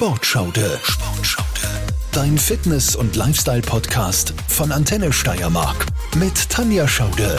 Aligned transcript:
Sportschaude. 0.00 0.80
Sportschaude. 0.82 1.68
Dein 2.10 2.38
Fitness- 2.38 2.96
und 2.96 3.16
Lifestyle-Podcast 3.16 4.32
von 4.48 4.72
Antenne 4.72 5.12
Steiermark 5.12 5.84
mit 6.16 6.48
Tanja 6.48 6.88
Schaude. 6.88 7.36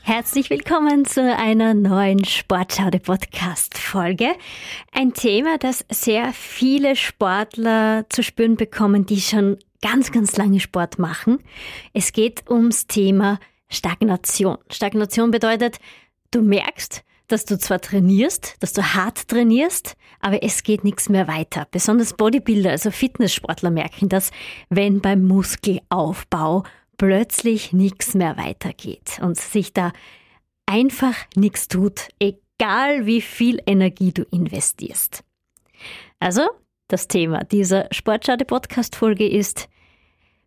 Herzlich 0.00 0.48
willkommen 0.48 1.04
zu 1.04 1.36
einer 1.36 1.74
neuen 1.74 2.24
Sportschaude-Podcast-Folge. 2.24 4.28
Ein 4.92 5.12
Thema, 5.12 5.58
das 5.58 5.84
sehr 5.90 6.32
viele 6.32 6.96
Sportler 6.96 8.06
zu 8.08 8.22
spüren 8.22 8.56
bekommen, 8.56 9.04
die 9.04 9.20
schon 9.20 9.58
ganz, 9.82 10.12
ganz 10.12 10.38
lange 10.38 10.60
Sport 10.60 10.98
machen. 10.98 11.40
Es 11.92 12.14
geht 12.14 12.48
ums 12.48 12.86
Thema 12.86 13.38
Stagnation. 13.68 14.56
Stagnation 14.70 15.30
bedeutet, 15.30 15.76
du 16.30 16.40
merkst, 16.40 17.04
dass 17.32 17.44
du 17.44 17.58
zwar 17.58 17.80
trainierst, 17.80 18.56
dass 18.60 18.72
du 18.72 18.82
hart 18.82 19.28
trainierst, 19.28 19.96
aber 20.20 20.42
es 20.42 20.62
geht 20.62 20.84
nichts 20.84 21.08
mehr 21.08 21.28
weiter. 21.28 21.66
Besonders 21.70 22.14
Bodybuilder, 22.14 22.70
also 22.70 22.90
Fitnesssportler 22.90 23.70
merken 23.70 24.08
das, 24.08 24.30
wenn 24.68 25.00
beim 25.00 25.26
Muskelaufbau 25.26 26.64
plötzlich 26.98 27.72
nichts 27.72 28.14
mehr 28.14 28.36
weitergeht 28.36 29.20
und 29.22 29.36
sich 29.36 29.72
da 29.72 29.92
einfach 30.66 31.14
nichts 31.34 31.68
tut, 31.68 32.08
egal 32.18 33.06
wie 33.06 33.20
viel 33.20 33.60
Energie 33.66 34.12
du 34.12 34.22
investierst. 34.30 35.24
Also, 36.18 36.42
das 36.88 37.08
Thema 37.08 37.44
dieser 37.44 37.88
Sportschade-Podcast-Folge 37.90 39.28
ist, 39.28 39.68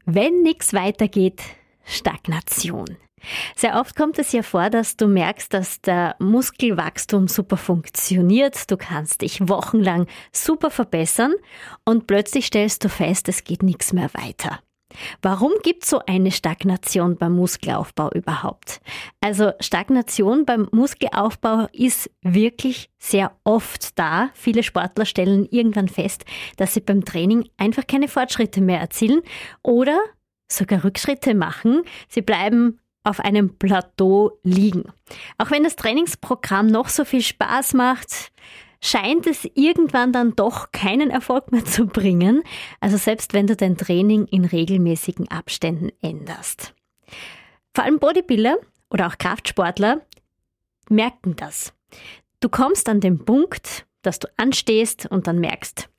wenn 0.05 0.41
nichts 0.41 0.73
weitergeht, 0.73 1.41
Stagnation. 1.85 2.97
Sehr 3.55 3.79
oft 3.79 3.95
kommt 3.95 4.19
es 4.19 4.31
ja 4.31 4.43
vor, 4.43 4.69
dass 4.69 4.97
du 4.97 5.07
merkst, 5.07 5.53
dass 5.53 5.81
der 5.81 6.15
Muskelwachstum 6.19 7.27
super 7.27 7.57
funktioniert. 7.57 8.69
Du 8.69 8.77
kannst 8.77 9.21
dich 9.21 9.47
wochenlang 9.47 10.07
super 10.31 10.69
verbessern 10.69 11.33
und 11.85 12.07
plötzlich 12.07 12.47
stellst 12.47 12.83
du 12.83 12.89
fest, 12.89 13.29
es 13.29 13.43
geht 13.43 13.63
nichts 13.63 13.93
mehr 13.93 14.09
weiter. 14.13 14.59
Warum 15.21 15.51
gibt 15.63 15.83
es 15.83 15.89
so 15.89 16.01
eine 16.05 16.31
Stagnation 16.31 17.17
beim 17.17 17.33
Muskelaufbau 17.33 18.11
überhaupt? 18.11 18.81
Also 19.21 19.51
Stagnation 19.59 20.45
beim 20.45 20.67
Muskelaufbau 20.71 21.67
ist 21.71 22.09
wirklich 22.21 22.89
sehr 22.99 23.31
oft 23.43 23.97
da. 23.97 24.29
Viele 24.33 24.63
Sportler 24.63 25.05
stellen 25.05 25.47
irgendwann 25.49 25.87
fest, 25.87 26.25
dass 26.57 26.73
sie 26.73 26.81
beim 26.81 27.05
Training 27.05 27.49
einfach 27.57 27.87
keine 27.87 28.07
Fortschritte 28.07 28.61
mehr 28.61 28.79
erzielen 28.79 29.21
oder 29.61 29.97
sogar 30.47 30.83
Rückschritte 30.83 31.33
machen. 31.33 31.83
Sie 32.07 32.21
bleiben 32.21 32.79
auf 33.03 33.19
einem 33.19 33.57
Plateau 33.57 34.39
liegen. 34.43 34.85
Auch 35.37 35.51
wenn 35.51 35.63
das 35.63 35.75
Trainingsprogramm 35.75 36.67
noch 36.67 36.87
so 36.87 37.05
viel 37.05 37.21
Spaß 37.21 37.73
macht, 37.73 38.31
scheint 38.81 39.27
es 39.27 39.47
irgendwann 39.55 40.11
dann 40.11 40.35
doch 40.35 40.71
keinen 40.71 41.09
Erfolg 41.09 41.51
mehr 41.51 41.65
zu 41.65 41.87
bringen. 41.87 42.43
Also 42.79 42.97
selbst 42.97 43.33
wenn 43.33 43.47
du 43.47 43.55
dein 43.55 43.77
Training 43.77 44.25
in 44.27 44.45
regelmäßigen 44.45 45.29
Abständen 45.29 45.89
änderst. 46.01 46.73
Vor 47.73 47.85
allem 47.85 47.99
Bodybuilder 47.99 48.57
oder 48.89 49.07
auch 49.07 49.17
Kraftsportler 49.17 50.01
merken 50.89 51.35
das. 51.35 51.73
Du 52.39 52.49
kommst 52.49 52.89
an 52.89 52.99
den 52.99 53.23
Punkt, 53.23 53.85
dass 54.01 54.19
du 54.19 54.27
anstehst 54.37 55.05
und 55.05 55.27
dann 55.27 55.39
merkst, 55.39 55.89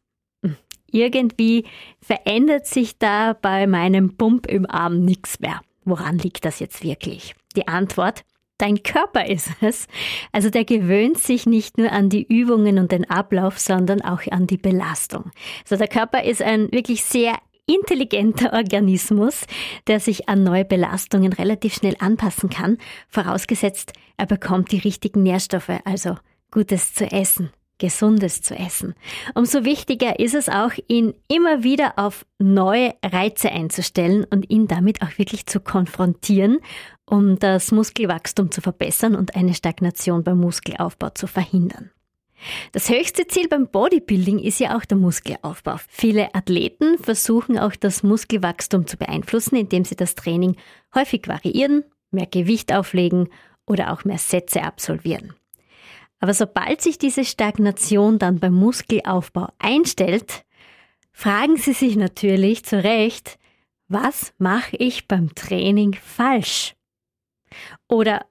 hm, 0.45 0.57
irgendwie 0.91 1.65
verändert 2.01 2.67
sich 2.67 2.99
da 2.99 3.33
bei 3.33 3.67
meinem 3.67 4.17
Pump 4.17 4.47
im 4.47 4.69
Arm 4.69 5.05
nichts 5.05 5.41
mehr. 5.41 5.63
Woran 5.85 6.19
liegt 6.19 6.45
das 6.45 6.61
jetzt 6.61 6.83
wirklich? 6.83 7.35
Die 7.57 7.69
Antwort, 7.69 8.25
dein 8.59 8.83
Körper 8.83 9.27
ist 9.27 9.51
es. 9.61 9.87
Also 10.33 10.51
der 10.51 10.65
gewöhnt 10.65 11.19
sich 11.19 11.47
nicht 11.47 11.79
nur 11.79 11.93
an 11.93 12.09
die 12.09 12.27
Übungen 12.27 12.79
und 12.79 12.93
den 12.93 13.09
Ablauf, 13.09 13.59
sondern 13.59 14.03
auch 14.03 14.21
an 14.31 14.47
die 14.47 14.57
Belastung. 14.57 15.31
Also 15.63 15.77
der 15.77 15.89
Körper 15.89 16.25
ist 16.25 16.43
ein 16.43 16.71
wirklich 16.73 17.05
sehr 17.05 17.39
intelligenter 17.67 18.53
Organismus, 18.53 19.47
der 19.87 20.01
sich 20.01 20.29
an 20.29 20.43
neue 20.43 20.65
Belastungen 20.65 21.33
relativ 21.33 21.75
schnell 21.75 21.97
anpassen 21.99 22.51
kann, 22.51 22.79
vorausgesetzt, 23.09 23.93
er 24.17 24.27
bekommt 24.27 24.71
die 24.71 24.79
richtigen 24.79 25.23
Nährstoffe, 25.23 25.81
also 25.85 26.17
Gutes 26.51 26.95
zu 26.95 27.11
essen. 27.11 27.51
Gesundes 27.85 28.41
zu 28.41 28.55
essen. 28.55 28.95
Umso 29.35 29.67
wichtiger 29.67 30.19
ist 30.19 30.35
es 30.35 30.49
auch, 30.49 30.71
ihn 30.89 31.13
immer 31.29 31.65
wieder 31.65 31.99
auf 31.99 32.25
neue 32.39 32.95
Reize 33.05 33.51
einzustellen 33.51 34.25
und 34.31 34.49
ihn 34.49 34.69
damit 34.69 35.03
auch 35.03 35.19
wirklich 35.19 35.45
zu 35.45 35.61
konfrontieren, 35.61 36.61
um 37.05 37.39
das 37.39 37.73
Muskelwachstum 37.73 38.51
zu 38.51 38.63
verbessern 38.63 39.15
und 39.15 39.37
eine 39.37 39.53
Stagnation 39.53 40.25
beim 40.25 40.41
Muskelaufbau 40.41 41.11
zu 41.11 41.27
verhindern. 41.27 41.91
Das 42.73 42.89
höchste 42.89 43.27
Ziel 43.27 43.49
beim 43.49 43.69
Bodybuilding 43.69 44.39
ist 44.39 44.61
ja 44.61 44.79
auch 44.79 44.87
der 44.87 44.97
Muskelaufbau. 44.97 45.77
Viele 45.87 46.35
Athleten 46.35 46.97
versuchen 46.97 47.59
auch 47.59 47.77
das 47.77 48.03
Muskelwachstum 48.03 48.87
zu 48.87 48.97
beeinflussen, 48.97 49.57
indem 49.57 49.85
sie 49.85 49.97
das 49.97 50.15
Training 50.15 50.57
häufig 50.95 51.29
variieren, 51.29 51.85
mehr 52.11 52.27
Gewicht 52.27 52.73
auflegen 52.73 53.29
oder 53.67 53.93
auch 53.93 54.05
mehr 54.05 54.19
Sätze 54.19 54.63
absolvieren. 54.63 55.35
Aber 56.25 56.33
sobald 56.33 56.81
sich 56.81 56.97
diese 56.97 57.23
Stagnation 57.23 58.19
dann 58.19 58.41
beim 58.41 58.55
Muskelaufbau 58.55 59.49
einstellt, 59.59 60.47
fragen 61.13 61.59
Sie 61.59 61.75
sich 61.75 61.97
natürlich 61.97 62.65
zu 62.65 62.83
Recht, 62.83 63.39
was 63.89 64.33
mache 64.39 64.75
ich 64.79 65.07
beim 65.07 65.35
Training 65.35 65.93
falsch? 65.93 66.77
Oder 67.91 68.25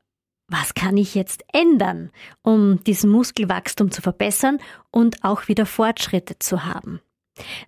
was 0.48 0.74
kann 0.74 0.98
ich 0.98 1.14
jetzt 1.14 1.44
ändern, 1.54 2.09
um 2.42 2.84
diesen 2.84 3.12
Muskelwachstum 3.12 3.92
zu 3.92 4.02
verbessern 4.02 4.58
und 4.90 5.24
auch 5.24 5.48
wieder 5.48 5.68
Fortschritte 5.68 6.40
zu 6.40 6.66
haben? 6.66 7.00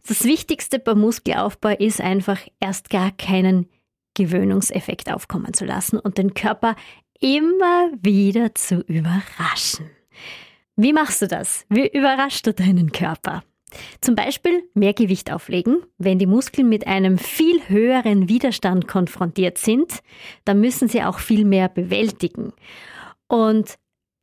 Das 0.07 0.23
Wichtigste 0.23 0.79
beim 0.79 1.01
Muskelaufbau 1.01 1.69
ist 1.77 2.01
einfach 2.01 2.39
erst 2.59 2.89
gar 2.89 3.11
keinen 3.11 3.69
Gewöhnungseffekt 4.15 5.13
aufkommen 5.13 5.53
zu 5.53 5.65
lassen 5.65 5.99
und 5.99 6.17
den 6.17 6.33
Körper 6.33 6.75
immer 7.19 7.91
wieder 8.01 8.55
zu 8.55 8.81
überraschen. 8.87 9.91
Wie 10.75 10.93
machst 10.93 11.21
du 11.21 11.27
das? 11.27 11.65
Wie 11.69 11.87
überraschst 11.87 12.45
du 12.47 12.53
deinen 12.53 12.91
Körper? 12.91 13.43
Zum 14.01 14.15
Beispiel 14.15 14.63
mehr 14.73 14.93
Gewicht 14.93 15.31
auflegen. 15.31 15.83
Wenn 15.97 16.19
die 16.19 16.27
Muskeln 16.27 16.69
mit 16.69 16.87
einem 16.87 17.17
viel 17.17 17.67
höheren 17.67 18.29
Widerstand 18.29 18.87
konfrontiert 18.87 19.57
sind, 19.57 19.99
dann 20.45 20.59
müssen 20.59 20.87
sie 20.87 21.03
auch 21.03 21.19
viel 21.19 21.45
mehr 21.45 21.69
bewältigen. 21.69 22.53
Und 23.27 23.77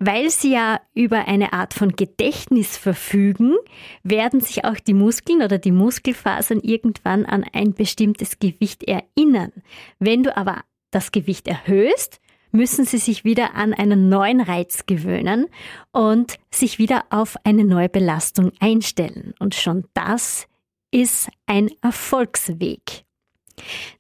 weil 0.05 0.31
sie 0.31 0.53
ja 0.53 0.81
über 0.95 1.29
eine 1.29 1.53
Art 1.53 1.75
von 1.75 1.95
Gedächtnis 1.95 2.77
verfügen, 2.77 3.55
werden 4.03 4.41
sich 4.41 4.65
auch 4.65 4.77
die 4.77 4.95
Muskeln 4.95 5.43
oder 5.43 5.59
die 5.59 5.71
Muskelfasern 5.71 6.61
irgendwann 6.61 7.25
an 7.25 7.45
ein 7.53 7.73
bestimmtes 7.75 8.39
Gewicht 8.41 8.83
erinnern. 8.83 9.53
Wenn 10.01 10.25
du 10.25 10.37
aber 10.37 10.65
das 10.91 11.13
Gewicht 11.13 11.47
erhöhst, 11.47 12.21
müssen 12.53 12.85
sie 12.85 12.99
sich 12.99 13.25
wieder 13.25 13.55
an 13.55 13.75
einen 13.75 14.09
neuen 14.09 14.41
Reiz 14.41 14.87
gewöhnen 14.87 15.49
und 15.91 16.39
sich 16.51 16.79
wieder 16.79 17.05
auf 17.11 17.37
eine 17.45 17.65
neue 17.65 17.89
Belastung 17.89 18.53
einstellen. 18.61 19.35
Und 19.39 19.55
schon 19.55 19.85
das 19.95 20.47
ist 20.91 21.29
ein 21.47 21.71
Erfolgsweg. 21.81 23.05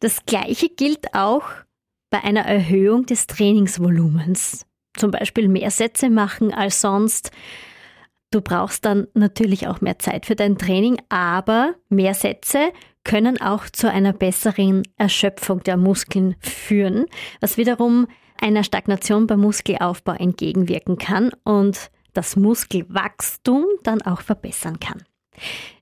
Das 0.00 0.24
Gleiche 0.26 0.68
gilt 0.68 1.14
auch 1.14 1.44
bei 2.10 2.22
einer 2.22 2.42
Erhöhung 2.42 3.06
des 3.06 3.26
Trainingsvolumens. 3.26 4.66
Zum 4.94 5.10
Beispiel 5.10 5.48
mehr 5.48 5.70
Sätze 5.70 6.10
machen 6.10 6.52
als 6.52 6.82
sonst. 6.82 7.30
Du 8.30 8.42
brauchst 8.42 8.84
dann 8.84 9.08
natürlich 9.14 9.66
auch 9.66 9.80
mehr 9.80 9.98
Zeit 9.98 10.26
für 10.26 10.36
dein 10.36 10.58
Training, 10.58 11.00
aber 11.08 11.74
mehr 11.88 12.14
Sätze 12.14 12.72
können 13.04 13.40
auch 13.40 13.68
zu 13.68 13.90
einer 13.90 14.12
besseren 14.12 14.82
Erschöpfung 14.96 15.62
der 15.62 15.76
Muskeln 15.76 16.36
führen, 16.40 17.06
was 17.40 17.56
wiederum 17.56 18.06
einer 18.42 18.64
Stagnation 18.64 19.26
beim 19.26 19.40
Muskelaufbau 19.40 20.12
entgegenwirken 20.12 20.98
kann 20.98 21.30
und 21.44 21.90
das 22.12 22.36
Muskelwachstum 22.36 23.64
dann 23.82 24.02
auch 24.02 24.20
verbessern 24.20 24.80
kann. 24.80 25.02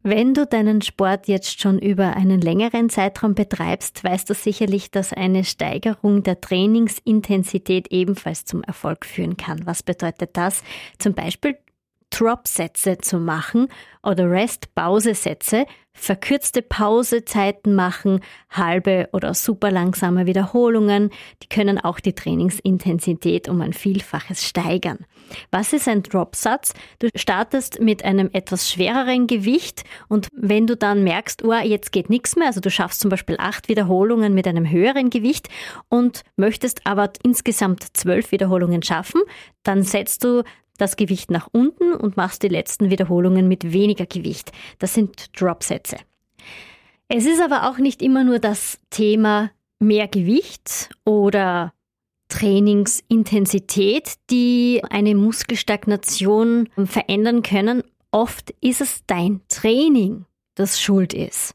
Wenn 0.02 0.32
du 0.32 0.46
deinen 0.46 0.80
Sport 0.80 1.26
jetzt 1.28 1.60
schon 1.60 1.78
über 1.78 2.16
einen 2.16 2.40
längeren 2.40 2.88
Zeitraum 2.88 3.34
betreibst, 3.34 4.02
weißt 4.04 4.30
du 4.30 4.34
sicherlich, 4.34 4.90
dass 4.90 5.12
eine 5.12 5.44
Steigerung 5.44 6.22
der 6.22 6.40
Trainingsintensität 6.40 7.88
ebenfalls 7.90 8.44
zum 8.44 8.62
Erfolg 8.62 9.04
führen 9.04 9.36
kann. 9.36 9.66
Was 9.66 9.82
bedeutet 9.82 10.30
das? 10.34 10.62
Zum 10.98 11.14
Beispiel 11.14 11.56
Drop-Sätze 12.20 12.98
zu 12.98 13.18
machen 13.18 13.68
oder 14.02 14.30
Rest-Pause-Sätze, 14.30 15.66
verkürzte 15.92 16.62
Pausezeiten 16.62 17.74
machen, 17.74 18.20
halbe 18.48 19.08
oder 19.12 19.34
super 19.34 19.70
langsame 19.70 20.26
Wiederholungen, 20.26 21.10
die 21.42 21.48
können 21.48 21.78
auch 21.78 22.00
die 22.00 22.14
Trainingsintensität 22.14 23.48
um 23.48 23.60
ein 23.60 23.72
Vielfaches 23.72 24.46
steigern. 24.46 25.04
Was 25.50 25.72
ist 25.72 25.88
ein 25.88 26.02
Drop-Satz? 26.02 26.72
Du 26.98 27.08
startest 27.14 27.80
mit 27.80 28.04
einem 28.04 28.30
etwas 28.32 28.70
schwereren 28.70 29.26
Gewicht 29.26 29.84
und 30.08 30.28
wenn 30.32 30.66
du 30.66 30.76
dann 30.76 31.04
merkst, 31.04 31.44
oh, 31.44 31.52
jetzt 31.52 31.92
geht 31.92 32.08
nichts 32.08 32.36
mehr, 32.36 32.48
also 32.48 32.60
du 32.60 32.70
schaffst 32.70 33.00
zum 33.00 33.10
Beispiel 33.10 33.36
acht 33.38 33.68
Wiederholungen 33.68 34.34
mit 34.34 34.46
einem 34.46 34.70
höheren 34.70 35.10
Gewicht 35.10 35.48
und 35.88 36.22
möchtest 36.36 36.86
aber 36.86 37.10
insgesamt 37.22 37.96
zwölf 37.96 38.32
Wiederholungen 38.32 38.82
schaffen, 38.82 39.20
dann 39.62 39.82
setzt 39.82 40.24
du 40.24 40.42
das 40.80 40.96
Gewicht 40.96 41.30
nach 41.30 41.48
unten 41.52 41.92
und 41.92 42.16
machst 42.16 42.42
die 42.42 42.48
letzten 42.48 42.90
Wiederholungen 42.90 43.48
mit 43.48 43.72
weniger 43.72 44.06
Gewicht. 44.06 44.52
Das 44.78 44.94
sind 44.94 45.40
Dropsätze. 45.40 45.96
Es 47.08 47.26
ist 47.26 47.40
aber 47.40 47.68
auch 47.68 47.78
nicht 47.78 48.02
immer 48.02 48.24
nur 48.24 48.38
das 48.38 48.78
Thema 48.90 49.50
mehr 49.80 50.08
Gewicht 50.08 50.90
oder 51.04 51.72
Trainingsintensität, 52.28 54.14
die 54.30 54.82
eine 54.88 55.14
Muskelstagnation 55.14 56.68
verändern 56.84 57.42
können. 57.42 57.82
Oft 58.12 58.54
ist 58.60 58.80
es 58.80 59.02
dein 59.06 59.40
Training, 59.48 60.24
das 60.54 60.80
schuld 60.80 61.12
ist. 61.12 61.54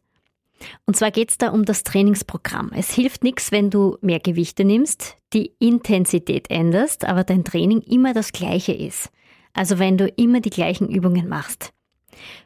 Und 0.86 0.96
zwar 0.96 1.12
geht 1.12 1.32
es 1.32 1.38
da 1.38 1.50
um 1.50 1.66
das 1.66 1.84
Trainingsprogramm. 1.84 2.72
Es 2.76 2.92
hilft 2.92 3.24
nichts, 3.24 3.52
wenn 3.52 3.70
du 3.70 3.98
mehr 4.02 4.20
Gewichte 4.20 4.66
nimmst, 4.66 5.18
die 5.34 5.54
Intensität 5.60 6.50
änderst, 6.50 7.06
aber 7.06 7.24
dein 7.24 7.44
Training 7.44 7.82
immer 7.82 8.14
das 8.14 8.32
gleiche 8.32 8.74
ist. 8.74 9.10
Also 9.56 9.80
wenn 9.80 9.98
du 9.98 10.08
immer 10.08 10.42
die 10.42 10.52
gleichen 10.52 10.90
Übungen 10.90 11.28
machst. 11.28 11.74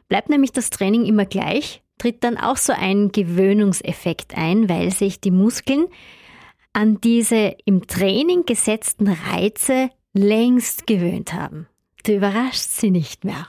Bleibt 0.08 0.30
nämlich 0.30 0.52
das 0.52 0.70
Training 0.70 1.04
immer 1.04 1.26
gleich, 1.26 1.82
tritt 1.98 2.24
dann 2.24 2.38
auch 2.38 2.56
so 2.56 2.72
ein 2.72 3.12
Gewöhnungseffekt 3.12 4.36
ein, 4.36 4.68
weil 4.68 4.90
sich 4.90 5.20
die 5.20 5.30
Muskeln 5.30 5.86
an 6.72 7.00
diese 7.00 7.56
im 7.66 7.86
Training 7.86 8.46
gesetzten 8.46 9.08
Reize 9.08 9.90
längst 10.14 10.86
gewöhnt 10.86 11.34
haben. 11.34 11.66
Du 12.04 12.14
überraschst 12.14 12.78
sie 12.78 12.90
nicht 12.90 13.24
mehr. 13.24 13.48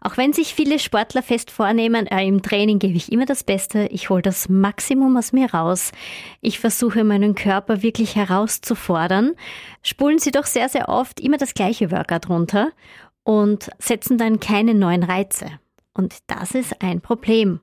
Auch 0.00 0.16
wenn 0.16 0.32
sich 0.32 0.54
viele 0.54 0.78
Sportler 0.78 1.22
fest 1.22 1.50
vornehmen, 1.50 2.06
äh, 2.06 2.26
im 2.26 2.42
Training 2.42 2.78
gebe 2.78 2.96
ich 2.96 3.12
immer 3.12 3.26
das 3.26 3.44
Beste, 3.44 3.86
ich 3.86 4.10
hole 4.10 4.22
das 4.22 4.48
Maximum 4.48 5.16
aus 5.16 5.32
mir 5.32 5.52
raus, 5.52 5.92
ich 6.40 6.58
versuche 6.58 7.04
meinen 7.04 7.34
Körper 7.34 7.82
wirklich 7.82 8.16
herauszufordern, 8.16 9.32
spulen 9.82 10.18
sie 10.18 10.30
doch 10.30 10.46
sehr, 10.46 10.68
sehr 10.68 10.88
oft 10.88 11.20
immer 11.20 11.36
das 11.36 11.54
gleiche 11.54 11.90
Workout 11.90 12.28
runter 12.28 12.70
und 13.24 13.70
setzen 13.78 14.18
dann 14.18 14.40
keine 14.40 14.74
neuen 14.74 15.02
Reize. 15.02 15.46
Und 15.94 16.16
das 16.26 16.52
ist 16.52 16.82
ein 16.82 17.00
Problem. 17.00 17.60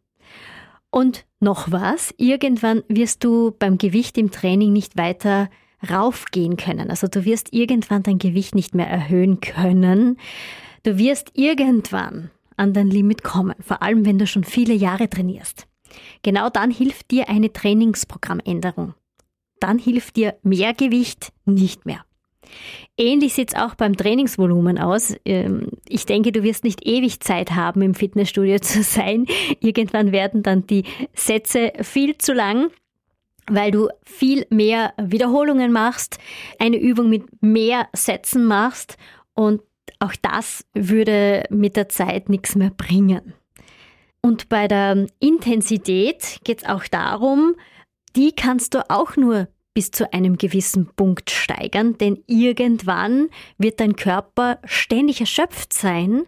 Und 0.92 1.25
noch 1.40 1.72
was, 1.72 2.13
irgendwann 2.18 2.84
wirst 2.88 3.24
du 3.24 3.51
beim 3.57 3.78
Gewicht 3.78 4.18
im 4.18 4.31
Training 4.31 4.74
nicht 4.74 4.98
weiter 4.98 5.50
raufgehen 5.90 6.57
können. 6.57 6.90
Also 6.90 7.07
du 7.07 7.25
wirst 7.25 7.54
irgendwann 7.54 8.04
dein 8.04 8.18
Gewicht 8.18 8.56
nicht 8.56 8.75
mehr 8.75 8.88
erhöhen 8.88 9.40
können. 9.40 10.18
Du 10.84 10.98
wirst 10.98 11.31
irgendwann 11.34 12.31
an 12.58 12.74
dein 12.74 12.90
Limit 12.90 13.24
kommen, 13.24 13.56
vor 13.62 13.81
allem 13.81 14.06
wenn 14.06 14.20
du 14.20 14.28
schon 14.28 14.44
viele 14.44 14.74
Jahre 14.74 15.10
trainierst. 15.10 15.68
Genau 16.24 16.50
dann 16.50 16.72
hilft 16.72 17.12
dir 17.12 17.30
eine 17.30 17.52
Trainingsprogrammänderung. 17.52 18.94
Dann 19.60 19.80
hilft 19.80 20.16
dir 20.16 20.36
mehr 20.44 20.74
Gewicht 20.74 21.31
nicht 21.46 21.86
mehr. 21.86 22.04
Ähnlich 22.98 23.34
sieht 23.34 23.54
es 23.54 23.60
auch 23.60 23.76
beim 23.76 23.96
Trainingsvolumen 23.96 24.80
aus. 24.80 25.16
Ähm, 25.26 25.70
ich 25.88 26.06
denke, 26.06 26.31
du 26.31 26.44
wirst 26.44 26.64
nicht 26.64 26.86
ewig 26.86 27.20
Zeit 27.20 27.52
haben, 27.52 27.82
im 27.82 27.94
Fitnessstudio 27.94 28.60
zu 28.62 28.84
sein. 28.84 29.25
Irgendwann 29.60 30.12
werden 30.12 30.44
dann 30.44 30.66
die 30.68 30.84
Sätze 31.14 31.74
viel 31.82 32.18
zu 32.18 32.34
lang 32.34 32.70
weil 33.52 33.72
du 33.72 33.90
viel 34.04 34.46
mehr 34.52 34.94
Wiederholungen 34.98 35.72
machst, 35.72 36.20
eine 36.60 36.78
Übung 36.78 37.10
mit 37.10 37.24
mehr 37.42 37.88
Sätzen 37.94 38.46
machst 38.46 38.98
und 39.34 39.62
auch 40.00 40.13
das 40.22 40.66
würde 40.74 41.44
mit 41.50 41.75
der 41.75 41.90
Zeit 41.90 42.30
nichts 42.30 42.56
mehr 42.56 42.72
bringen. 42.72 43.34
Und 44.22 44.50
bei 44.50 44.68
der 44.68 45.07
Intensität 45.19 46.40
geht 46.44 46.63
es 46.63 46.68
auch 46.68 46.86
darum, 46.86 47.56
die 48.16 48.31
kannst 48.31 48.74
du 48.74 48.90
auch 48.90 49.16
nur 49.16 49.48
bis 49.74 49.92
zu 49.92 50.12
einem 50.12 50.38
gewissen 50.38 50.88
Punkt 50.96 51.30
steigern, 51.30 51.98
denn 51.98 52.22
irgendwann 52.28 53.30
wird 53.57 53.80
dein 53.80 53.96
Körper 53.96 54.60
ständig 54.66 55.22
erschöpft 55.22 55.72
sein 55.74 56.24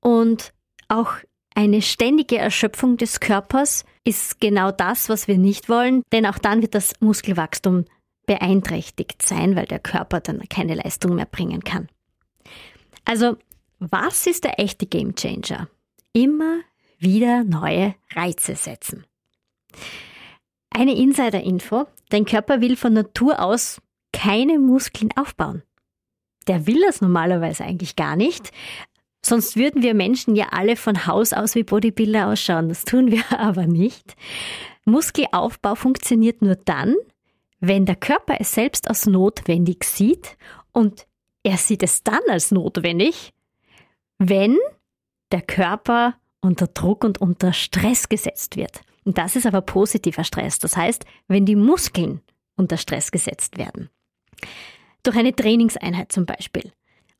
und 0.00 0.52
auch 0.88 1.12
eine 1.54 1.82
ständige 1.82 2.38
Erschöpfung 2.38 2.96
des 2.96 3.18
Körpers 3.18 3.84
ist 4.04 4.40
genau 4.40 4.70
das, 4.70 5.08
was 5.08 5.26
wir 5.26 5.38
nicht 5.38 5.68
wollen, 5.68 6.02
denn 6.12 6.26
auch 6.26 6.38
dann 6.38 6.62
wird 6.62 6.74
das 6.74 6.92
Muskelwachstum 7.00 7.86
beeinträchtigt 8.26 9.22
sein, 9.22 9.56
weil 9.56 9.66
der 9.66 9.78
Körper 9.78 10.20
dann 10.20 10.48
keine 10.48 10.74
Leistung 10.74 11.14
mehr 11.14 11.26
bringen 11.26 11.64
kann. 11.64 11.88
Also, 13.06 13.36
was 13.78 14.26
ist 14.26 14.44
der 14.44 14.58
echte 14.58 14.84
Gamechanger? 14.84 15.68
Immer 16.12 16.60
wieder 16.98 17.44
neue 17.44 17.94
Reize 18.12 18.56
setzen. 18.56 19.06
Eine 20.70 20.96
Insider-Info. 20.96 21.86
Dein 22.08 22.24
Körper 22.24 22.60
will 22.60 22.76
von 22.76 22.92
Natur 22.92 23.40
aus 23.40 23.80
keine 24.12 24.58
Muskeln 24.58 25.10
aufbauen. 25.16 25.62
Der 26.48 26.66
will 26.66 26.82
das 26.84 27.00
normalerweise 27.00 27.64
eigentlich 27.64 27.96
gar 27.96 28.16
nicht. 28.16 28.50
Sonst 29.24 29.56
würden 29.56 29.82
wir 29.82 29.94
Menschen 29.94 30.34
ja 30.34 30.48
alle 30.50 30.76
von 30.76 31.06
Haus 31.06 31.32
aus 31.32 31.54
wie 31.54 31.64
Bodybuilder 31.64 32.28
ausschauen. 32.28 32.68
Das 32.68 32.84
tun 32.84 33.10
wir 33.10 33.22
aber 33.38 33.66
nicht. 33.66 34.16
Muskelaufbau 34.84 35.76
funktioniert 35.76 36.42
nur 36.42 36.56
dann, 36.56 36.96
wenn 37.60 37.86
der 37.86 37.96
Körper 37.96 38.36
es 38.40 38.52
selbst 38.52 38.88
als 38.88 39.06
notwendig 39.06 39.84
sieht 39.84 40.36
und 40.72 41.06
er 41.46 41.58
sieht 41.58 41.84
es 41.84 42.02
dann 42.02 42.22
als 42.28 42.50
notwendig, 42.50 43.32
wenn 44.18 44.58
der 45.30 45.42
Körper 45.42 46.16
unter 46.40 46.66
Druck 46.66 47.04
und 47.04 47.20
unter 47.20 47.52
Stress 47.52 48.08
gesetzt 48.08 48.56
wird. 48.56 48.80
Und 49.04 49.16
das 49.16 49.36
ist 49.36 49.46
aber 49.46 49.60
positiver 49.60 50.24
Stress. 50.24 50.58
Das 50.58 50.76
heißt, 50.76 51.04
wenn 51.28 51.46
die 51.46 51.54
Muskeln 51.54 52.20
unter 52.56 52.76
Stress 52.76 53.12
gesetzt 53.12 53.58
werden. 53.58 53.90
Durch 55.04 55.16
eine 55.16 55.36
Trainingseinheit 55.36 56.10
zum 56.10 56.26
Beispiel. 56.26 56.72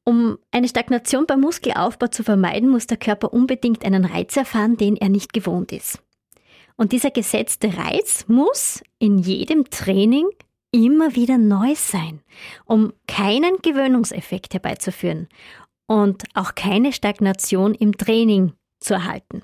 Um 0.03 0.39
eine 0.51 0.69
Stagnation 0.69 1.27
beim 1.27 1.43
Muskelaufbau 1.43 2.09
zu 2.09 2.25
vermeiden, 2.25 2.69
muss 2.69 2.89
der 2.89 2.97
Körper 2.97 3.33
unbedingt 3.33 3.85
einen 3.85 4.05
Reiz 4.05 4.37
erfahren, 4.37 4.77
den 4.77 4.97
er 4.97 5.09
nicht 5.09 5.33
gewohnt 5.35 5.71
ist. 5.71 6.03
Und 6.77 6.91
dieser 6.91 7.13
gesetzte 7.13 7.77
Reiz 7.79 8.27
muss 8.27 8.83
in 8.99 9.19
jedem 9.19 9.71
Training 9.71 10.29
immer 10.85 11.15
wieder 11.15 11.39
neu 11.39 11.75
sein, 11.75 12.21
um 12.65 12.93
keinen 13.09 13.59
Gewöhnungseffekt 13.63 14.55
herbeizuführen 14.55 15.29
und 15.87 16.25
auch 16.35 16.55
keine 16.55 16.93
Stagnation 16.93 17.75
im 17.75 17.97
Training 17.97 18.53
zu 18.81 18.95
erhalten. 18.95 19.43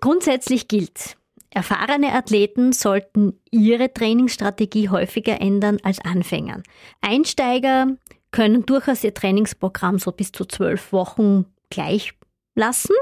Grundsätzlich 0.00 0.68
gilt, 0.68 1.16
Erfahrene 1.50 2.12
Athleten 2.12 2.72
sollten 2.72 3.40
ihre 3.52 3.92
Trainingsstrategie 3.94 4.88
häufiger 4.88 5.40
ändern 5.40 5.78
als 5.84 6.00
Anfänger. 6.00 6.64
Einsteiger 7.00 7.96
können 8.32 8.66
durchaus 8.66 9.04
ihr 9.04 9.14
Trainingsprogramm 9.14 10.00
so 10.00 10.10
bis 10.10 10.32
zu 10.32 10.46
zwölf 10.46 10.92
Wochen 10.92 11.46
gleich 11.70 12.12
lassen. 12.56 12.96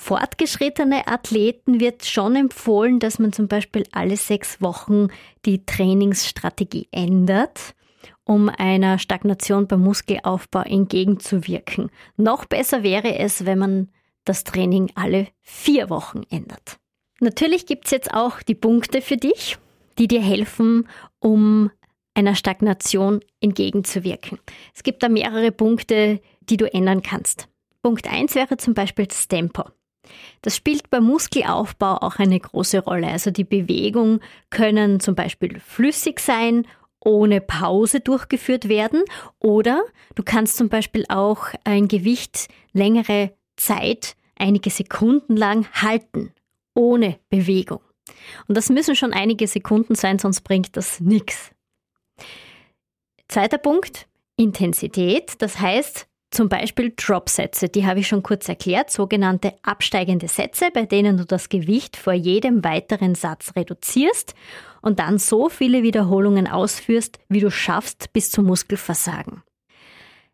Fortgeschrittene 0.00 1.08
Athleten 1.08 1.80
wird 1.80 2.04
schon 2.04 2.36
empfohlen, 2.36 3.00
dass 3.00 3.18
man 3.18 3.32
zum 3.32 3.48
Beispiel 3.48 3.84
alle 3.92 4.16
sechs 4.16 4.62
Wochen 4.62 5.08
die 5.44 5.66
Trainingsstrategie 5.66 6.88
ändert, 6.92 7.74
um 8.24 8.48
einer 8.48 8.98
Stagnation 8.98 9.66
beim 9.66 9.80
Muskelaufbau 9.80 10.62
entgegenzuwirken. 10.62 11.90
Noch 12.16 12.44
besser 12.44 12.82
wäre 12.82 13.18
es, 13.18 13.44
wenn 13.44 13.58
man 13.58 13.88
das 14.24 14.44
Training 14.44 14.90
alle 14.94 15.28
vier 15.42 15.90
Wochen 15.90 16.22
ändert. 16.30 16.78
Natürlich 17.20 17.66
gibt's 17.66 17.90
jetzt 17.90 18.14
auch 18.14 18.42
die 18.42 18.54
Punkte 18.54 19.02
für 19.02 19.16
dich, 19.16 19.58
die 19.98 20.06
dir 20.06 20.22
helfen, 20.22 20.88
um 21.18 21.70
einer 22.14 22.34
Stagnation 22.34 23.20
entgegenzuwirken. 23.40 24.38
Es 24.74 24.82
gibt 24.82 25.02
da 25.02 25.08
mehrere 25.08 25.50
Punkte, 25.50 26.20
die 26.40 26.56
du 26.56 26.72
ändern 26.72 27.02
kannst. 27.02 27.48
Punkt 27.82 28.08
eins 28.08 28.34
wäre 28.34 28.56
zum 28.56 28.74
Beispiel 28.74 29.06
das 29.06 29.28
Tempo. 29.28 29.64
Das 30.42 30.56
spielt 30.56 30.90
beim 30.90 31.04
Muskelaufbau 31.04 31.96
auch 31.96 32.16
eine 32.16 32.38
große 32.38 32.80
Rolle. 32.80 33.08
Also 33.08 33.30
die 33.30 33.44
Bewegungen 33.44 34.20
können 34.50 35.00
zum 35.00 35.14
Beispiel 35.14 35.60
flüssig 35.60 36.20
sein, 36.20 36.66
ohne 37.00 37.40
Pause 37.40 38.00
durchgeführt 38.00 38.68
werden 38.68 39.04
oder 39.38 39.82
du 40.14 40.22
kannst 40.22 40.56
zum 40.56 40.68
Beispiel 40.68 41.04
auch 41.08 41.46
ein 41.64 41.88
Gewicht 41.88 42.48
längere 42.72 43.32
Zeit, 43.56 44.16
einige 44.36 44.70
Sekunden 44.70 45.36
lang 45.36 45.66
halten 45.72 46.32
ohne 46.74 47.18
Bewegung. 47.28 47.80
Und 48.46 48.56
das 48.56 48.70
müssen 48.70 48.96
schon 48.96 49.12
einige 49.12 49.46
Sekunden 49.46 49.94
sein, 49.94 50.18
sonst 50.18 50.42
bringt 50.42 50.76
das 50.76 51.00
nichts. 51.00 51.50
Zweiter 53.28 53.58
Punkt, 53.58 54.08
Intensität. 54.36 55.34
Das 55.42 55.60
heißt 55.60 56.07
zum 56.30 56.48
Beispiel 56.48 56.92
Drop-Sätze, 56.94 57.68
die 57.68 57.86
habe 57.86 58.00
ich 58.00 58.08
schon 58.08 58.22
kurz 58.22 58.48
erklärt, 58.48 58.90
sogenannte 58.90 59.54
absteigende 59.62 60.28
Sätze, 60.28 60.68
bei 60.72 60.84
denen 60.84 61.16
du 61.16 61.24
das 61.24 61.48
Gewicht 61.48 61.96
vor 61.96 62.12
jedem 62.12 62.62
weiteren 62.64 63.14
Satz 63.14 63.52
reduzierst 63.56 64.34
und 64.82 64.98
dann 64.98 65.18
so 65.18 65.48
viele 65.48 65.82
Wiederholungen 65.82 66.46
ausführst, 66.46 67.18
wie 67.28 67.40
du 67.40 67.50
schaffst 67.50 68.12
bis 68.12 68.30
zum 68.30 68.44
Muskelversagen. 68.46 69.42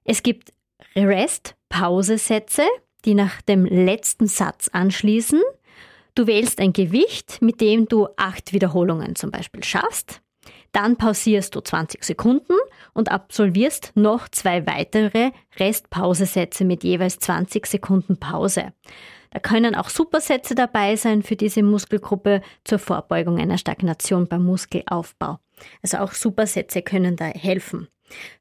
Es 0.04 0.22
gibt 0.22 0.52
Rest-Pause-Sätze, 0.96 2.62
die 3.04 3.14
nach 3.14 3.40
dem 3.42 3.64
letzten 3.64 4.26
Satz 4.26 4.68
anschließen. 4.72 5.40
Du 6.14 6.26
wählst 6.26 6.60
ein 6.60 6.72
Gewicht, 6.72 7.40
mit 7.40 7.60
dem 7.60 7.86
du 7.86 8.08
acht 8.16 8.52
Wiederholungen 8.52 9.16
zum 9.16 9.30
Beispiel 9.30 9.64
schaffst. 9.64 10.20
Dann 10.74 10.96
pausierst 10.96 11.54
du 11.54 11.60
20 11.60 12.02
Sekunden 12.02 12.54
und 12.94 13.12
absolvierst 13.12 13.92
noch 13.94 14.28
zwei 14.28 14.66
weitere 14.66 15.30
Restpausesätze 15.56 16.64
mit 16.64 16.82
jeweils 16.82 17.20
20 17.20 17.64
Sekunden 17.64 18.18
Pause. 18.18 18.72
Da 19.30 19.38
können 19.38 19.76
auch 19.76 19.88
Supersätze 19.88 20.56
dabei 20.56 20.96
sein 20.96 21.22
für 21.22 21.36
diese 21.36 21.62
Muskelgruppe 21.62 22.42
zur 22.64 22.80
Vorbeugung 22.80 23.38
einer 23.38 23.56
Stagnation 23.56 24.26
beim 24.26 24.44
Muskelaufbau. 24.44 25.38
Also 25.80 25.98
auch 25.98 26.10
Supersätze 26.10 26.82
können 26.82 27.14
da 27.14 27.26
helfen. 27.26 27.86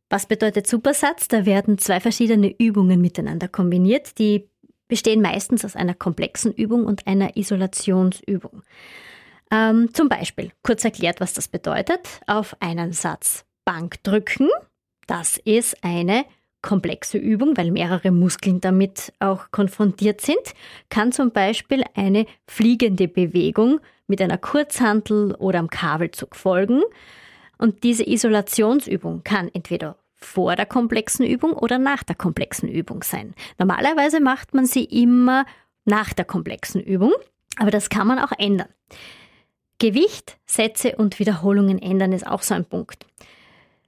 Was 0.10 0.26
bedeutet 0.26 0.66
Supersatz? 0.66 1.28
Da 1.28 1.46
werden 1.46 1.78
zwei 1.78 2.00
verschiedene 2.00 2.56
Übungen 2.58 3.00
miteinander 3.00 3.48
kombiniert, 3.48 4.18
die 4.18 4.50
bestehen 4.88 5.22
meistens 5.22 5.64
aus 5.66 5.76
einer 5.76 5.94
komplexen 5.94 6.52
Übung 6.52 6.86
und 6.86 7.06
einer 7.06 7.38
Isolationsübung. 7.38 8.64
Ähm, 9.52 9.94
zum 9.94 10.10
Beispiel, 10.10 10.52
kurz 10.64 10.84
erklärt, 10.84 11.22
was 11.22 11.34
das 11.34 11.48
bedeutet, 11.48 12.22
auf 12.28 12.56
einen 12.60 12.94
Satz 12.94 13.46
Bank 13.66 14.04
drücken. 14.04 14.50
Das 15.08 15.38
ist 15.38 15.84
eine 15.84 16.26
komplexe 16.62 17.18
Übung, 17.18 17.56
weil 17.58 17.72
mehrere 17.72 18.12
Muskeln 18.12 18.62
damit 18.62 19.14
auch 19.20 19.52
konfrontiert 19.52 20.22
sind, 20.22 20.42
kann 20.90 21.12
zum 21.12 21.32
Beispiel 21.32 21.84
eine 21.94 22.26
fliegende 22.48 23.08
Bewegung 23.08 23.80
mit 24.08 24.22
einer 24.22 24.38
Kurzhantel 24.38 25.36
oder 25.36 25.60
am 25.60 25.70
Kabelzug 25.70 26.36
folgen. 26.36 26.82
Und 27.58 27.84
diese 27.84 28.08
Isolationsübung 28.08 29.24
kann 29.24 29.50
entweder 29.54 29.98
vor 30.16 30.56
der 30.56 30.66
komplexen 30.66 31.26
Übung 31.26 31.54
oder 31.54 31.78
nach 31.78 32.04
der 32.04 32.16
komplexen 32.16 32.70
Übung 32.70 33.04
sein. 33.04 33.36
Normalerweise 33.60 34.22
macht 34.22 34.54
man 34.54 34.66
sie 34.66 34.86
immer 34.86 35.46
nach 35.86 36.14
der 36.14 36.26
komplexen 36.26 36.82
Übung, 36.82 37.12
aber 37.58 37.72
das 37.72 37.90
kann 37.90 38.08
man 38.08 38.20
auch 38.20 38.32
ändern. 38.38 38.70
Gewicht, 39.84 40.38
Sätze 40.46 40.96
und 40.96 41.20
Wiederholungen 41.20 41.78
ändern 41.78 42.14
ist 42.14 42.26
auch 42.26 42.42
so 42.42 42.54
ein 42.54 42.64
Punkt. 42.64 43.06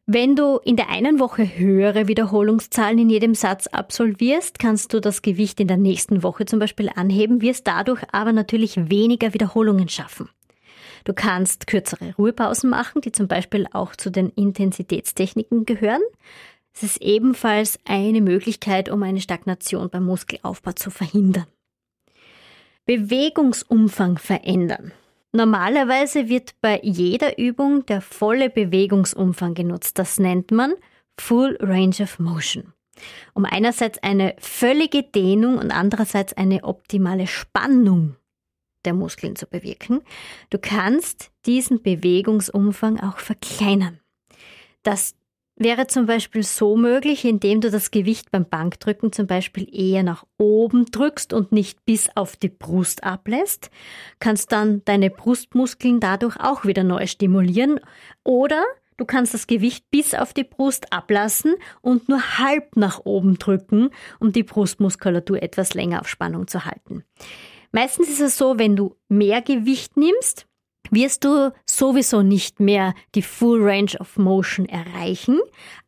Wenn 0.06 0.36
du 0.36 0.58
in 0.58 0.76
der 0.76 0.90
einen 0.90 1.22
Woche 1.22 1.58
höhere 1.58 2.10
Wiederholungszahlen 2.10 3.00
in 3.00 3.10
jedem 3.10 3.34
Satz 3.34 3.68
absolvierst, 3.68 4.60
kannst 4.60 4.94
du 4.94 5.00
das 5.00 5.22
Gewicht 5.22 5.62
in 5.62 5.70
der 5.70 5.78
nächsten 5.78 6.22
Woche 6.22 6.44
zum 6.44 6.60
Beispiel 6.60 6.90
anheben, 6.94 7.42
wirst 7.42 7.66
dadurch 7.66 8.04
aber 8.12 8.34
natürlich 8.34 8.90
weniger 8.90 9.34
Wiederholungen 9.34 9.88
schaffen. 9.88 10.28
Du 11.06 11.14
kannst 11.14 11.66
kürzere 11.66 12.14
Ruhepausen 12.18 12.70
machen, 12.70 13.00
die 13.00 13.14
zum 13.14 13.30
Beispiel 13.30 13.66
auch 13.72 13.96
zu 13.96 14.12
den 14.12 14.32
Intensitätstechniken 14.32 15.66
gehören. 15.66 16.02
Es 16.74 16.84
ist 16.84 17.02
ebenfalls 17.02 17.80
eine 17.86 18.20
Möglichkeit, 18.20 18.90
um 18.90 19.02
eine 19.02 19.22
Stagnation 19.22 19.90
beim 19.90 20.04
Muskelaufbau 20.04 20.74
zu 20.74 20.92
verhindern. 20.92 21.48
Bewegungsumfang 22.86 24.18
verändern. 24.18 24.92
Normalerweise 25.36 26.30
wird 26.30 26.56
bei 26.62 26.80
jeder 26.82 27.38
Übung 27.38 27.86
der 27.86 28.00
volle 28.00 28.50
Bewegungsumfang 28.50 29.54
genutzt. 29.54 30.00
Das 30.00 30.18
nennt 30.18 30.52
man 30.52 30.76
Full 31.20 31.58
Range 31.60 31.96
of 32.02 32.20
Motion. 32.20 32.72
Um 33.34 33.44
einerseits 33.44 34.02
eine 34.02 34.38
völlige 34.40 35.04
Dehnung 35.04 35.58
und 35.58 35.72
andererseits 35.72 36.32
eine 36.32 36.64
optimale 36.64 37.28
Spannung 37.28 38.16
der 38.86 38.94
Muskeln 38.94 39.36
zu 39.36 39.46
bewirken. 39.46 40.04
Du 40.52 40.58
kannst 40.58 41.32
diesen 41.46 41.82
Bewegungsumfang 41.82 43.02
auch 43.02 43.18
verkleinern. 43.18 44.00
Das 44.84 45.16
wäre 45.56 45.88
zum 45.88 46.06
Beispiel 46.06 46.44
so 46.44 46.76
möglich, 46.76 47.26
indem 47.26 47.62
du 47.62 47.72
das 47.72 47.92
Gewicht 47.92 48.32
beim 48.32 48.48
Bankdrücken 48.48 49.12
zum 49.12 49.28
Beispiel 49.28 49.68
eher 49.72 50.04
nach 50.04 50.26
oben 50.38 50.86
drückst 50.86 51.34
und 51.34 51.52
nicht 51.52 51.86
bis 51.86 52.10
auf 52.16 52.36
die 52.36 52.50
Brust 52.50 53.04
ablässt, 53.04 53.70
kannst 54.20 54.52
dann 54.52 54.84
deine 54.86 55.10
Brustmuskeln 55.10 56.00
dadurch 56.00 56.38
auch 56.40 56.66
wieder 56.66 56.84
neu 56.84 57.08
stimulieren 57.08 57.80
oder 58.24 58.64
Du 58.98 59.04
kannst 59.04 59.34
das 59.34 59.48
Gewicht 59.48 59.92
bis 59.92 60.14
auf 60.14 60.34
die 60.34 60.46
Brust 60.46 60.94
ablassen 60.94 61.56
und 61.82 62.08
nur 62.08 62.40
halb 62.40 62.78
nach 62.78 63.02
oben 63.04 63.38
drücken, 63.38 63.90
um 64.20 64.32
die 64.32 64.44
Brustmuskulatur 64.44 65.44
etwas 65.44 65.74
länger 65.74 66.00
auf 66.00 66.08
Spannung 66.08 66.48
zu 66.48 66.64
halten. 66.64 67.04
Meistens 67.74 68.08
ist 68.08 68.22
es 68.22 68.38
so, 68.38 68.58
wenn 68.58 68.78
du 68.78 68.96
mehr 69.10 69.42
Gewicht 69.42 69.98
nimmst, 69.98 70.48
wirst 70.92 71.24
du 71.24 71.54
sowieso 71.66 72.22
nicht 72.22 72.60
mehr 72.60 72.94
die 73.16 73.22
Full 73.22 73.62
Range 73.62 73.92
of 74.00 74.18
Motion 74.18 74.68
erreichen, 74.68 75.40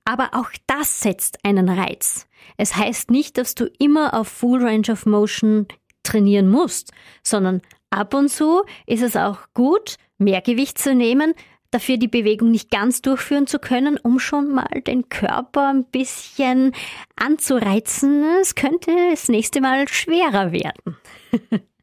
aber 0.06 0.30
auch 0.34 0.50
das 0.68 1.01
setzt 1.01 1.44
einen 1.44 1.70
Reiz. 1.70 2.27
Es 2.58 2.75
heißt 2.75 3.12
nicht, 3.12 3.38
dass 3.38 3.56
du 3.56 3.70
immer 3.80 4.13
auf 4.13 4.27
Full 4.27 4.63
Range 4.63 4.92
of 4.92 5.06
Motion 5.06 5.68
trainieren 6.04 6.50
musst, 6.50 6.92
sondern 7.24 7.62
ab 7.89 8.13
und 8.13 8.30
zu 8.30 8.63
ist 8.86 9.04
es 9.04 9.16
auch 9.16 9.39
gut, 9.54 9.98
mehr 10.18 10.42
Gewicht 10.42 10.77
zu 10.77 10.96
nehmen, 10.96 11.34
dafür 11.72 11.98
die 11.98 12.08
Bewegung 12.08 12.51
nicht 12.51 12.72
ganz 12.72 13.01
durchführen 13.01 13.48
zu 13.48 13.60
können, 13.60 13.98
um 13.98 14.20
schon 14.20 14.50
mal 14.50 14.82
den 14.86 15.10
Körper 15.10 15.70
ein 15.70 15.86
bisschen 15.86 16.74
anzureizen. 17.16 18.24
Es 18.42 18.56
könnte 18.56 18.92
das 19.12 19.27
nächste 19.27 19.62
Mal 19.62 19.88
schwerer 19.88 20.51
werden. 20.51 20.98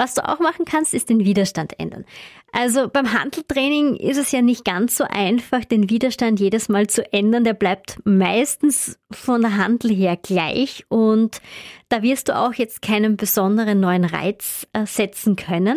Was 0.00 0.14
du 0.14 0.26
auch 0.26 0.40
machen 0.40 0.64
kannst, 0.64 0.94
ist 0.94 1.10
den 1.10 1.26
Widerstand 1.26 1.78
ändern. 1.78 2.06
Also 2.52 2.88
beim 2.88 3.12
Handeltraining 3.12 3.96
ist 3.96 4.16
es 4.16 4.32
ja 4.32 4.40
nicht 4.40 4.64
ganz 4.64 4.96
so 4.96 5.04
einfach, 5.04 5.62
den 5.66 5.90
Widerstand 5.90 6.40
jedes 6.40 6.70
Mal 6.70 6.86
zu 6.86 7.12
ändern. 7.12 7.44
Der 7.44 7.52
bleibt 7.52 8.00
meistens 8.04 8.98
von 9.10 9.42
der 9.42 9.58
Handel 9.58 9.94
her 9.94 10.16
gleich 10.16 10.86
und 10.88 11.42
da 11.90 12.02
wirst 12.02 12.30
du 12.30 12.38
auch 12.38 12.54
jetzt 12.54 12.80
keinen 12.80 13.18
besonderen 13.18 13.78
neuen 13.80 14.06
Reiz 14.06 14.66
äh, 14.72 14.86
setzen 14.86 15.36
können. 15.36 15.76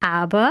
Aber 0.00 0.50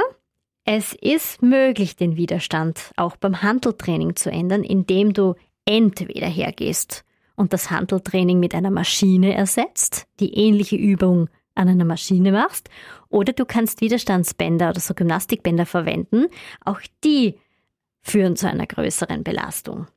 es 0.64 0.94
ist 0.94 1.42
möglich, 1.42 1.96
den 1.96 2.16
Widerstand 2.16 2.92
auch 2.96 3.16
beim 3.16 3.42
Handeltraining 3.42 4.16
zu 4.16 4.30
ändern, 4.30 4.64
indem 4.64 5.14
du 5.14 5.34
entweder 5.66 6.28
hergehst 6.28 7.06
und 7.36 7.54
das 7.54 7.72
Handeltraining 7.72 8.40
mit 8.40 8.54
einer 8.54 8.70
Maschine 8.70 9.34
ersetzt, 9.34 10.06
die 10.20 10.36
ähnliche 10.36 10.76
Übung 10.76 11.28
an 11.56 11.68
einer 11.68 11.86
Maschine 11.86 12.32
machst. 12.32 12.70
Oder 13.10 13.34
du 13.34 13.46
kannst 13.46 13.82
Widerstandsbänder 13.82 14.70
oder 14.70 14.80
so 14.80 14.94
Gymnastikbänder 14.94 15.66
verwenden. 15.66 16.28
Auch 16.66 16.82
die 17.04 17.40
führen 18.02 18.36
zu 18.36 18.48
einer 18.50 18.68
größeren 18.68 19.24
Belastung. 19.24 19.88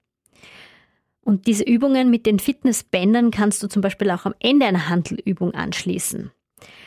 Und 1.20 1.48
diese 1.48 1.64
Übungen 1.64 2.08
mit 2.08 2.24
den 2.24 2.38
Fitnessbändern 2.38 3.32
kannst 3.32 3.62
du 3.62 3.68
zum 3.68 3.82
Beispiel 3.82 4.10
auch 4.10 4.26
am 4.26 4.34
Ende 4.38 4.66
einer 4.66 4.88
Handelübung 4.88 5.54
anschließen. 5.54 6.30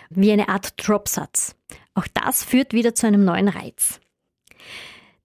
Wie 0.10 0.32
eine 0.32 0.48
Art 0.48 0.74
Dropsatz. 0.78 1.56
Auch 1.94 2.08
das 2.14 2.46
führt 2.46 2.74
wieder 2.74 2.96
zu 2.96 3.06
einem 3.06 3.26
neuen 3.26 3.50
Reiz. 3.50 4.00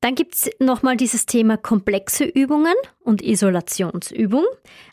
Dann 0.00 0.16
gibt 0.16 0.34
es 0.34 0.50
nochmal 0.58 0.96
dieses 0.96 1.24
Thema 1.24 1.56
komplexe 1.56 2.24
Übungen 2.24 2.74
und 3.00 3.22
Isolationsübung. 3.22 4.44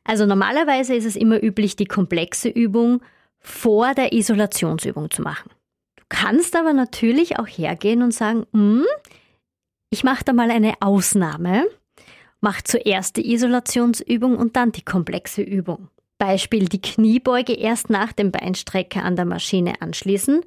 Also 0.04 0.26
normalerweise 0.26 0.96
ist 0.96 1.06
es 1.06 1.16
immer 1.16 1.44
üblich, 1.44 1.76
die 1.76 1.86
komplexe 1.86 2.48
Übung 2.48 3.02
vor 3.42 3.94
der 3.94 4.14
Isolationsübung 4.14 5.10
zu 5.10 5.22
machen. 5.22 5.52
Du 5.96 6.04
kannst 6.10 6.56
aber 6.56 6.74
natürlich 6.74 7.40
auch 7.40 7.48
hergehen 7.48 8.02
und 8.02 8.14
sagen, 8.14 8.46
hm, 8.54 8.86
ich 9.90 10.04
mache 10.04 10.24
da 10.24 10.34
mal 10.34 10.52
eine 10.52 10.76
Ausnahme, 10.80 11.68
mach 12.40 12.62
zuerst 12.62 13.18
die 13.18 13.34
Isolationsübung 13.34 14.38
und 14.38 14.56
dann 14.56 14.72
die 14.72 14.86
komplexe 14.86 15.42
Übung. 15.42 15.90
Beispiel 16.18 16.70
die 16.70 16.82
Kniebeuge 16.82 17.54
erst 17.54 17.90
nach 17.90 18.14
dem 18.14 18.32
Beinstrecker 18.32 19.04
an 19.04 19.16
der 19.16 19.26
Maschine 19.26 19.82
anschließen, 19.82 20.46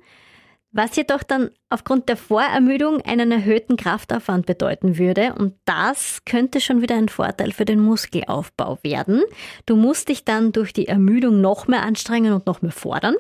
was 0.75 0.97
jedoch 0.97 1.23
dann 1.23 1.51
aufgrund 1.71 2.09
der 2.09 2.17
Vorermüdung 2.17 3.01
einen 3.01 3.31
erhöhten 3.31 3.77
Kraftaufwand 3.77 4.45
bedeuten 4.45 4.99
würde. 4.99 5.35
Und 5.39 5.55
das 5.65 6.25
könnte 6.27 6.61
schon 6.61 6.83
wieder 6.83 6.97
ein 6.97 7.09
Vorteil 7.09 7.53
für 7.53 7.65
den 7.65 7.81
Muskelaufbau 7.81 8.79
werden. 8.83 9.23
Du 9.67 9.77
musst 9.77 10.09
dich 10.09 10.25
dann 10.25 10.51
durch 10.53 10.73
die 10.73 10.89
Ermüdung 10.89 11.41
noch 11.41 11.69
mehr 11.69 11.85
anstrengen 11.85 12.33
und 12.33 12.47
noch 12.47 12.61
mehr 12.61 12.73
fordern. 12.73 13.15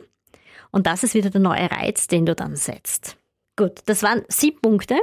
Und 0.72 0.88
das 0.88 1.04
ist 1.04 1.14
wieder 1.14 1.30
der 1.30 1.40
neue 1.40 1.70
Reiz, 1.70 2.08
den 2.08 2.26
du 2.26 2.34
dann 2.34 2.56
setzt. 2.56 3.16
Gut, 3.56 3.82
das 3.86 4.02
waren 4.02 4.22
sieben 4.26 4.60
Punkte, 4.60 4.98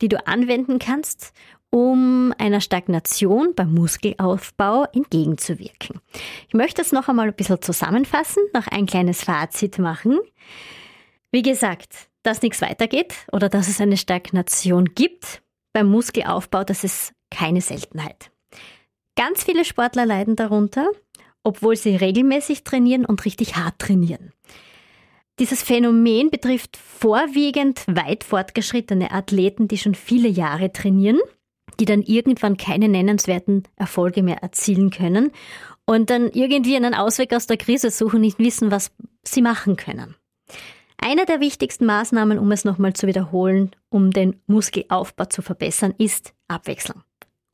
die 0.00 0.08
du 0.08 0.26
anwenden 0.26 0.78
kannst, 0.78 1.34
um 1.68 2.32
einer 2.38 2.62
Stagnation 2.62 3.54
beim 3.54 3.74
Muskelaufbau 3.74 4.86
entgegenzuwirken. 4.94 6.00
Ich 6.48 6.54
möchte 6.54 6.80
es 6.80 6.92
noch 6.92 7.08
einmal 7.08 7.28
ein 7.28 7.34
bisschen 7.34 7.60
zusammenfassen, 7.60 8.42
noch 8.54 8.66
ein 8.68 8.86
kleines 8.86 9.22
Fazit 9.22 9.78
machen. 9.78 10.18
Wie 11.32 11.42
gesagt, 11.42 12.08
dass 12.22 12.42
nichts 12.42 12.60
weitergeht 12.60 13.14
oder 13.32 13.48
dass 13.48 13.68
es 13.68 13.80
eine 13.80 13.96
Stagnation 13.96 14.86
gibt 14.94 15.42
beim 15.72 15.88
Muskelaufbau, 15.88 16.64
das 16.64 16.84
ist 16.84 17.12
keine 17.30 17.60
Seltenheit. 17.60 18.30
Ganz 19.16 19.44
viele 19.44 19.64
Sportler 19.64 20.06
leiden 20.06 20.34
darunter, 20.36 20.90
obwohl 21.44 21.76
sie 21.76 21.96
regelmäßig 21.96 22.64
trainieren 22.64 23.04
und 23.04 23.24
richtig 23.24 23.56
hart 23.56 23.78
trainieren. 23.78 24.32
Dieses 25.38 25.62
Phänomen 25.62 26.30
betrifft 26.30 26.76
vorwiegend 26.76 27.84
weit 27.86 28.24
fortgeschrittene 28.24 29.10
Athleten, 29.10 29.68
die 29.68 29.78
schon 29.78 29.94
viele 29.94 30.28
Jahre 30.28 30.72
trainieren, 30.72 31.18
die 31.78 31.86
dann 31.86 32.02
irgendwann 32.02 32.56
keine 32.56 32.88
nennenswerten 32.88 33.62
Erfolge 33.76 34.22
mehr 34.22 34.42
erzielen 34.42 34.90
können 34.90 35.30
und 35.86 36.10
dann 36.10 36.30
irgendwie 36.30 36.76
einen 36.76 36.94
Ausweg 36.94 37.32
aus 37.32 37.46
der 37.46 37.56
Krise 37.56 37.90
suchen, 37.90 38.20
nicht 38.20 38.38
wissen, 38.38 38.70
was 38.70 38.92
sie 39.22 39.40
machen 39.40 39.76
können. 39.76 40.14
Eine 41.02 41.24
der 41.24 41.40
wichtigsten 41.40 41.86
Maßnahmen, 41.86 42.38
um 42.38 42.52
es 42.52 42.66
nochmal 42.66 42.92
zu 42.92 43.06
wiederholen, 43.06 43.74
um 43.88 44.10
den 44.10 44.38
Muskelaufbau 44.46 45.24
zu 45.24 45.40
verbessern, 45.40 45.94
ist 45.96 46.34
Abwechslung. 46.46 47.02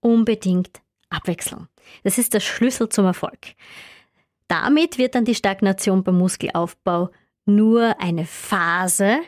Unbedingt 0.01 0.81
Abwechslung. 1.11 1.69
Das 2.03 2.19
ist 2.19 2.35
der 2.35 2.41
Schlüssel 2.41 2.89
zum 2.89 3.05
Erfolg. 3.05 3.55
Damit 4.49 4.99
wird 4.99 5.15
dann 5.15 5.25
die 5.25 5.35
Stagnation 5.37 6.03
beim 6.03 6.19
Muskelaufbau 6.19 7.11
nur 7.45 8.01
eine 8.01 8.27
Phase 8.27 9.19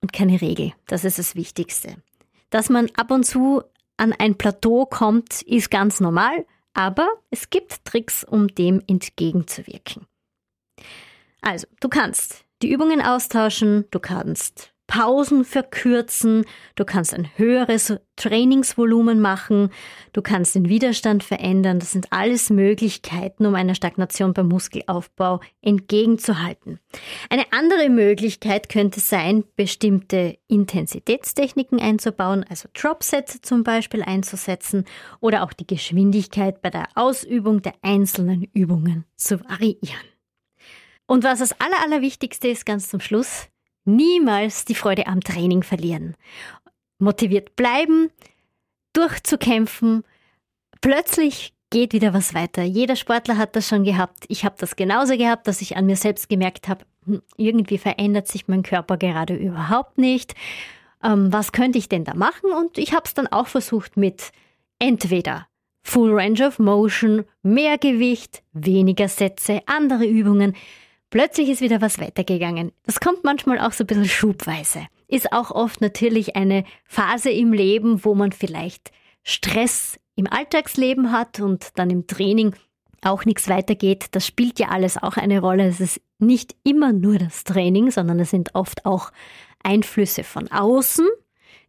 und 0.00 0.12
keine 0.12 0.40
Regel. 0.40 0.72
Das 0.86 1.04
ist 1.04 1.20
das 1.20 1.36
Wichtigste. 1.36 1.96
Dass 2.50 2.70
man 2.70 2.88
ab 2.96 3.12
und 3.12 3.24
zu 3.24 3.62
an 3.96 4.12
ein 4.12 4.36
Plateau 4.36 4.86
kommt, 4.86 5.42
ist 5.42 5.70
ganz 5.70 6.00
normal, 6.00 6.44
aber 6.74 7.08
es 7.30 7.50
gibt 7.50 7.84
Tricks, 7.84 8.24
um 8.24 8.48
dem 8.48 8.82
entgegenzuwirken. 8.88 10.06
Also, 11.42 11.68
du 11.80 11.88
kannst 11.88 12.44
die 12.62 12.72
Übungen 12.72 13.00
austauschen, 13.00 13.86
du 13.90 14.00
kannst 14.00 14.72
Pausen 14.90 15.44
verkürzen, 15.44 16.44
du 16.74 16.84
kannst 16.84 17.14
ein 17.14 17.28
höheres 17.36 17.94
Trainingsvolumen 18.16 19.20
machen, 19.20 19.70
du 20.12 20.20
kannst 20.20 20.56
den 20.56 20.68
Widerstand 20.68 21.22
verändern. 21.22 21.78
Das 21.78 21.92
sind 21.92 22.08
alles 22.10 22.50
Möglichkeiten, 22.50 23.46
um 23.46 23.54
einer 23.54 23.76
Stagnation 23.76 24.34
beim 24.34 24.48
Muskelaufbau 24.48 25.38
entgegenzuhalten. 25.62 26.80
Eine 27.28 27.44
andere 27.52 27.88
Möglichkeit 27.88 28.68
könnte 28.68 28.98
sein, 28.98 29.44
bestimmte 29.54 30.38
Intensitätstechniken 30.48 31.80
einzubauen, 31.80 32.44
also 32.50 32.68
Dropsätze 32.74 33.40
zum 33.42 33.62
Beispiel 33.62 34.02
einzusetzen 34.02 34.86
oder 35.20 35.44
auch 35.44 35.52
die 35.52 35.68
Geschwindigkeit 35.68 36.62
bei 36.62 36.70
der 36.70 36.88
Ausübung 36.96 37.62
der 37.62 37.74
einzelnen 37.82 38.42
Übungen 38.54 39.04
zu 39.14 39.38
variieren. 39.44 40.09
Und 41.10 41.24
was 41.24 41.40
das 41.40 41.56
Allerwichtigste 41.58 42.46
ist 42.46 42.64
ganz 42.64 42.88
zum 42.88 43.00
Schluss, 43.00 43.48
niemals 43.84 44.64
die 44.64 44.76
Freude 44.76 45.08
am 45.08 45.20
Training 45.20 45.64
verlieren. 45.64 46.14
Motiviert 47.00 47.56
bleiben, 47.56 48.10
durchzukämpfen. 48.92 50.04
Plötzlich 50.80 51.52
geht 51.70 51.94
wieder 51.94 52.14
was 52.14 52.32
weiter. 52.32 52.62
Jeder 52.62 52.94
Sportler 52.94 53.38
hat 53.38 53.56
das 53.56 53.66
schon 53.66 53.82
gehabt. 53.82 54.24
Ich 54.28 54.44
habe 54.44 54.54
das 54.56 54.76
genauso 54.76 55.16
gehabt, 55.16 55.48
dass 55.48 55.62
ich 55.62 55.76
an 55.76 55.86
mir 55.86 55.96
selbst 55.96 56.28
gemerkt 56.28 56.68
habe, 56.68 56.84
hm, 57.04 57.22
irgendwie 57.36 57.78
verändert 57.78 58.28
sich 58.28 58.46
mein 58.46 58.62
Körper 58.62 58.96
gerade 58.96 59.34
überhaupt 59.34 59.98
nicht. 59.98 60.36
Ähm, 61.02 61.32
was 61.32 61.50
könnte 61.50 61.78
ich 61.78 61.88
denn 61.88 62.04
da 62.04 62.14
machen? 62.14 62.52
Und 62.52 62.78
ich 62.78 62.92
habe 62.92 63.06
es 63.06 63.14
dann 63.14 63.26
auch 63.26 63.48
versucht 63.48 63.96
mit 63.96 64.30
entweder 64.78 65.48
Full 65.82 66.12
Range 66.12 66.46
of 66.46 66.60
Motion, 66.60 67.24
mehr 67.42 67.78
Gewicht, 67.78 68.44
weniger 68.52 69.08
Sätze, 69.08 69.62
andere 69.66 70.06
Übungen. 70.06 70.54
Plötzlich 71.10 71.48
ist 71.48 71.60
wieder 71.60 71.80
was 71.80 71.98
weitergegangen. 71.98 72.72
Das 72.84 73.00
kommt 73.00 73.24
manchmal 73.24 73.58
auch 73.58 73.72
so 73.72 73.82
ein 73.82 73.88
bisschen 73.88 74.04
schubweise. 74.06 74.86
Ist 75.08 75.32
auch 75.32 75.50
oft 75.50 75.80
natürlich 75.80 76.36
eine 76.36 76.64
Phase 76.84 77.30
im 77.30 77.52
Leben, 77.52 78.04
wo 78.04 78.14
man 78.14 78.30
vielleicht 78.30 78.92
Stress 79.24 79.98
im 80.14 80.28
Alltagsleben 80.28 81.10
hat 81.10 81.40
und 81.40 81.78
dann 81.78 81.90
im 81.90 82.06
Training 82.06 82.54
auch 83.02 83.24
nichts 83.24 83.48
weitergeht. 83.48 84.06
Das 84.12 84.26
spielt 84.26 84.58
ja 84.60 84.68
alles 84.68 84.96
auch 85.02 85.16
eine 85.16 85.40
Rolle. 85.40 85.66
Es 85.66 85.80
ist 85.80 86.00
nicht 86.18 86.54
immer 86.62 86.92
nur 86.92 87.18
das 87.18 87.44
Training, 87.44 87.90
sondern 87.90 88.20
es 88.20 88.30
sind 88.30 88.54
oft 88.54 88.86
auch 88.86 89.10
Einflüsse 89.62 90.22
von 90.22 90.50
außen, 90.50 91.08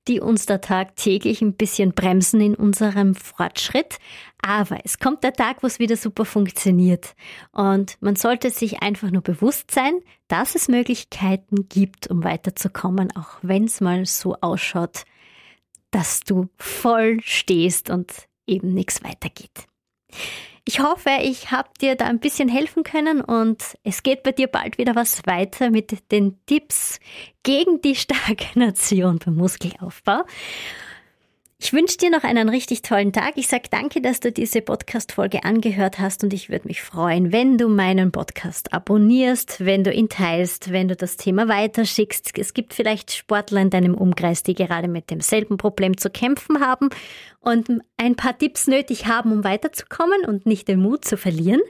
die 0.07 0.19
uns 0.19 0.45
da 0.45 0.57
tagtäglich 0.57 1.41
ein 1.41 1.53
bisschen 1.53 1.93
bremsen 1.93 2.41
in 2.41 2.55
unserem 2.55 3.13
Fortschritt. 3.15 3.97
Aber 4.41 4.79
es 4.83 4.97
kommt 4.97 5.23
der 5.23 5.33
Tag, 5.33 5.61
wo 5.61 5.67
es 5.67 5.79
wieder 5.79 5.95
super 5.95 6.25
funktioniert. 6.25 7.15
Und 7.51 7.97
man 8.01 8.15
sollte 8.15 8.49
sich 8.49 8.81
einfach 8.81 9.11
nur 9.11 9.21
bewusst 9.21 9.71
sein, 9.71 9.93
dass 10.27 10.55
es 10.55 10.67
Möglichkeiten 10.67 11.67
gibt, 11.69 12.07
um 12.07 12.23
weiterzukommen, 12.23 13.15
auch 13.15 13.37
wenn 13.41 13.65
es 13.65 13.81
mal 13.81 14.05
so 14.05 14.35
ausschaut, 14.41 15.03
dass 15.91 16.21
du 16.21 16.49
voll 16.57 17.19
stehst 17.21 17.89
und 17.89 18.11
eben 18.47 18.73
nichts 18.73 19.03
weitergeht. 19.03 19.67
Ich 20.63 20.79
hoffe, 20.79 21.09
ich 21.23 21.49
habe 21.51 21.69
dir 21.81 21.95
da 21.95 22.05
ein 22.05 22.19
bisschen 22.19 22.47
helfen 22.47 22.83
können 22.83 23.21
und 23.21 23.63
es 23.83 24.03
geht 24.03 24.21
bei 24.21 24.31
dir 24.31 24.47
bald 24.47 24.77
wieder 24.77 24.95
was 24.95 25.25
weiter 25.25 25.71
mit 25.71 26.11
den 26.11 26.39
Tipps 26.45 26.99
gegen 27.41 27.81
die 27.81 27.95
Stagnation 27.95 29.17
beim 29.17 29.35
Muskelaufbau. 29.35 30.21
Ich 31.63 31.73
wünsche 31.73 31.97
dir 31.97 32.09
noch 32.09 32.23
einen 32.23 32.49
richtig 32.49 32.81
tollen 32.81 33.13
Tag. 33.13 33.33
Ich 33.35 33.47
sage 33.47 33.69
danke, 33.69 34.01
dass 34.01 34.19
du 34.19 34.31
diese 34.31 34.61
Podcast-Folge 34.61 35.43
angehört 35.43 35.99
hast 35.99 36.23
und 36.23 36.33
ich 36.33 36.49
würde 36.49 36.67
mich 36.67 36.81
freuen, 36.81 37.31
wenn 37.31 37.59
du 37.59 37.67
meinen 37.67 38.11
Podcast 38.11 38.73
abonnierst, 38.73 39.63
wenn 39.63 39.83
du 39.83 39.93
ihn 39.93 40.09
teilst, 40.09 40.71
wenn 40.71 40.87
du 40.87 40.95
das 40.95 41.17
Thema 41.17 41.47
weiterschickst. 41.47 42.35
Es 42.39 42.55
gibt 42.55 42.73
vielleicht 42.73 43.11
Sportler 43.11 43.61
in 43.61 43.69
deinem 43.69 43.93
Umkreis, 43.93 44.41
die 44.41 44.55
gerade 44.55 44.87
mit 44.87 45.11
demselben 45.11 45.57
Problem 45.57 45.97
zu 45.97 46.09
kämpfen 46.09 46.61
haben 46.61 46.89
und 47.41 47.67
ein 47.97 48.15
paar 48.15 48.37
Tipps 48.37 48.67
nötig 48.67 49.07
haben, 49.07 49.31
um 49.31 49.43
weiterzukommen 49.43 50.25
und 50.25 50.45
nicht 50.45 50.67
den 50.67 50.79
Mut 50.79 51.05
zu 51.05 51.17
verlieren. 51.17 51.61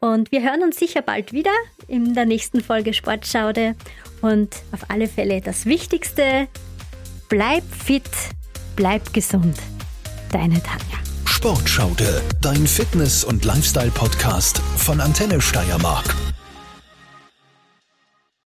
Und 0.00 0.32
wir 0.32 0.42
hören 0.42 0.62
uns 0.62 0.78
sicher 0.78 1.02
bald 1.02 1.32
wieder 1.32 1.52
in 1.88 2.14
der 2.14 2.26
nächsten 2.26 2.60
Folge 2.60 2.92
Sportschaude. 2.92 3.76
Und 4.20 4.56
auf 4.72 4.90
alle 4.90 5.06
Fälle 5.08 5.40
das 5.40 5.66
Wichtigste, 5.66 6.48
bleib 7.28 7.64
fit 7.72 8.04
Bleib 8.76 9.14
gesund. 9.14 9.56
Deine 10.30 10.62
Tanja. 10.62 10.98
Sportschaude, 11.24 12.22
dein 12.42 12.66
Fitness- 12.66 13.24
und 13.24 13.42
Lifestyle-Podcast 13.46 14.58
von 14.76 15.00
Antenne 15.00 15.40
Steiermark. 15.40 16.14